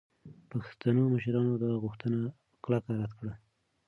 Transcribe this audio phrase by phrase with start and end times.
[0.51, 2.17] پښتنو مشرانو دا غوښتنه
[2.49, 3.33] په کلکه رد کړه.